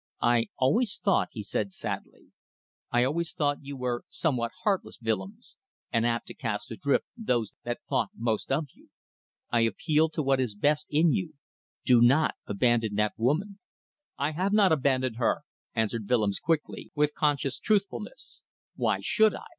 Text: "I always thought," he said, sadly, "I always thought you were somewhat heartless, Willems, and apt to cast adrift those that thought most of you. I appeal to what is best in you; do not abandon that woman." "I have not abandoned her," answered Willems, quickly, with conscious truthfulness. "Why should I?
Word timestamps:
"I 0.23 0.47
always 0.57 0.97
thought," 0.97 1.27
he 1.31 1.43
said, 1.43 1.71
sadly, 1.71 2.31
"I 2.89 3.03
always 3.03 3.33
thought 3.33 3.61
you 3.63 3.77
were 3.77 4.03
somewhat 4.09 4.51
heartless, 4.63 4.99
Willems, 4.99 5.57
and 5.93 6.07
apt 6.07 6.25
to 6.29 6.33
cast 6.33 6.71
adrift 6.71 7.05
those 7.15 7.53
that 7.65 7.81
thought 7.87 8.09
most 8.15 8.51
of 8.51 8.65
you. 8.73 8.89
I 9.51 9.59
appeal 9.59 10.09
to 10.09 10.23
what 10.23 10.39
is 10.39 10.55
best 10.55 10.87
in 10.89 11.13
you; 11.13 11.35
do 11.85 12.01
not 12.01 12.33
abandon 12.47 12.95
that 12.95 13.13
woman." 13.15 13.59
"I 14.17 14.31
have 14.31 14.53
not 14.53 14.71
abandoned 14.71 15.17
her," 15.17 15.43
answered 15.75 16.09
Willems, 16.09 16.39
quickly, 16.39 16.91
with 16.95 17.13
conscious 17.13 17.59
truthfulness. 17.59 18.41
"Why 18.75 19.01
should 19.01 19.35
I? 19.35 19.45